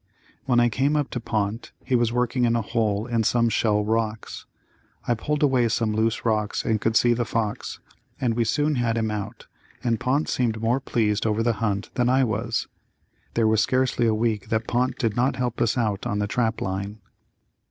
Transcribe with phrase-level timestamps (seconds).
[0.45, 3.85] When I came up to Pont he was working in a hole in some shell
[3.85, 4.47] rocks.
[5.07, 7.79] I pulled away some loose rocks and could see the fox,
[8.19, 9.45] and we soon had him out,
[9.83, 12.67] and Pont seemed more pleased over the hunt than I was.
[13.35, 16.61] There was scarcely a week that Pont did not help us out on the trap
[16.61, 16.97] line.